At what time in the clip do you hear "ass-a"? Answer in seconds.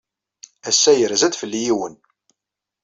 0.69-0.91